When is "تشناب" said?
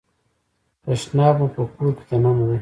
0.83-1.35